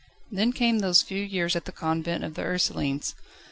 Then 0.31 0.51
came 0.51 0.79
those 0.79 1.03
few 1.03 1.23
years 1.23 1.55
at 1.55 1.65
the 1.65 1.71
Convent 1.71 2.23
of 2.23 2.33
the 2.33 2.41
Ursulines. 2.41 3.13